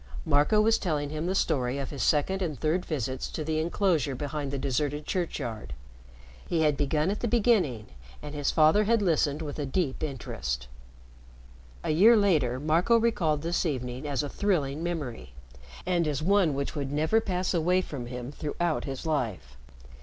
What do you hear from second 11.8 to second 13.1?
A year later, Marco